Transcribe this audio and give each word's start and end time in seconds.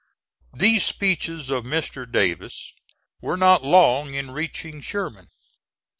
These 0.55 0.83
speeches 0.83 1.51
of 1.51 1.63
Mr. 1.63 2.11
Davis 2.11 2.73
were 3.21 3.37
not 3.37 3.63
long 3.63 4.15
in 4.15 4.31
reaching 4.31 4.81
Sherman. 4.81 5.27